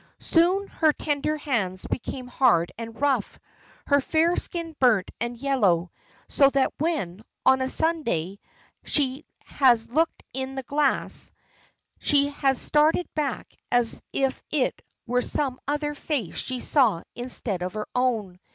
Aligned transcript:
Soon 0.17 0.65
her 0.67 0.91
tender 0.93 1.37
hands 1.37 1.85
became 1.85 2.25
hard 2.25 2.71
and 2.75 2.99
rough, 2.99 3.39
her 3.85 4.01
fair 4.01 4.35
skin 4.35 4.75
burnt 4.79 5.11
and 5.19 5.37
yellow; 5.37 5.91
so 6.27 6.49
that 6.49 6.73
when, 6.79 7.21
on 7.45 7.61
a 7.61 7.67
Sunday, 7.69 8.39
she 8.83 9.25
has 9.45 9.87
looked 9.91 10.23
in 10.33 10.55
the 10.55 10.63
glass, 10.63 11.31
she 11.99 12.29
has 12.29 12.59
started 12.59 13.07
back 13.13 13.55
as 13.71 14.01
if 14.11 14.41
it 14.49 14.81
were 15.05 15.21
some 15.21 15.59
other 15.67 15.93
face 15.93 16.35
she 16.35 16.61
saw 16.61 17.03
instead 17.13 17.61
of 17.61 17.75
her 17.75 17.85
own. 17.93 18.39